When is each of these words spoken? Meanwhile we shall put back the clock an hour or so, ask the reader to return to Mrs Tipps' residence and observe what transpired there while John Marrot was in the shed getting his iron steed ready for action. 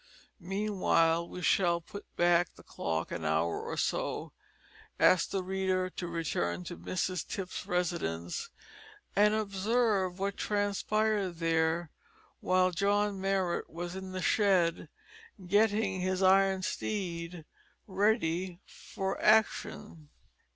Meanwhile 0.39 1.29
we 1.29 1.43
shall 1.43 1.79
put 1.79 2.07
back 2.15 2.55
the 2.55 2.63
clock 2.63 3.11
an 3.11 3.23
hour 3.23 3.61
or 3.61 3.77
so, 3.77 4.31
ask 4.99 5.29
the 5.29 5.43
reader 5.43 5.91
to 5.91 6.07
return 6.07 6.63
to 6.63 6.75
Mrs 6.75 7.23
Tipps' 7.27 7.67
residence 7.67 8.49
and 9.15 9.35
observe 9.35 10.17
what 10.17 10.37
transpired 10.37 11.33
there 11.33 11.91
while 12.39 12.71
John 12.71 13.21
Marrot 13.21 13.69
was 13.69 13.95
in 13.95 14.11
the 14.11 14.23
shed 14.23 14.89
getting 15.45 15.99
his 15.99 16.23
iron 16.23 16.63
steed 16.63 17.45
ready 17.85 18.59
for 18.65 19.21
action. 19.21 20.09